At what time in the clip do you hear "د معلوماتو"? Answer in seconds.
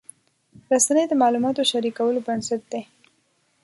1.07-1.67